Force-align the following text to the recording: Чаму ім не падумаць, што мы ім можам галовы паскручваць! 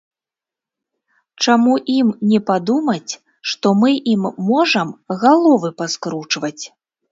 Чаму 1.45 1.73
ім 1.97 2.07
не 2.31 2.39
падумаць, 2.49 3.13
што 3.53 3.75
мы 3.83 3.89
ім 4.15 4.21
можам 4.49 4.89
галовы 5.27 5.73
паскручваць! 5.85 6.59